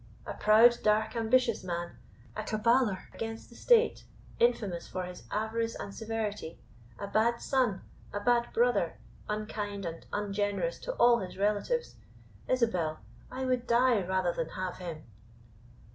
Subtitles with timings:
[0.25, 1.91] A proud, dark, ambitious man;
[2.35, 4.03] a caballer against the state;
[4.39, 6.57] infamous for his avarice and severity;
[6.97, 8.97] a bad son, a bad brother,
[9.29, 11.97] unkind and ungenerous to all his relatives
[12.49, 15.03] Isabel, I would die rather than have him."